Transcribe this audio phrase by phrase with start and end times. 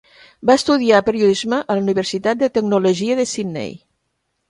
[0.49, 3.81] Va estudiar periodisme a la Universitat de Tecnologia de Sydney.